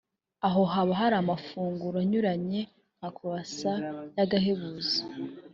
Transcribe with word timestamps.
aho 0.47 0.61
haba 0.73 0.93
hari 1.01 1.15
amafunguro 1.23 1.97
anyuranye 2.03 2.61
nka 2.97 3.09
Croissant 3.15 3.81
y’agahebuzo 4.17 4.99